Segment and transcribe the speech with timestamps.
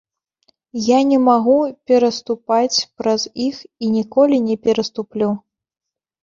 [0.85, 1.57] Я не магу
[1.91, 5.29] пераступаць праз іх і ніколі не пераступлю.